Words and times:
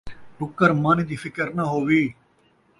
ٹُکّر 0.37 0.69
مانی 0.83 1.03
دی 1.09 1.17
فکر 1.23 1.47
نہ 1.57 1.63
ہووی 1.71 2.03